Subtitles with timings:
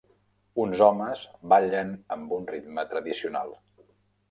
[0.63, 3.57] Uns homes ballen amb un ritme tradicional.